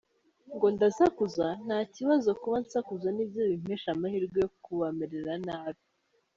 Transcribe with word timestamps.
Ngo 0.55 0.67
ndasakuza? 0.75 1.47
Nta 1.65 1.79
kibazo, 1.93 2.29
kuba 2.41 2.57
nsakuza 2.63 3.07
nibyo 3.13 3.41
bimpesha 3.49 3.87
amahirwe 3.91 4.37
yo 4.43 4.49
kubamerera 4.63 5.33
nabi. 5.47 5.81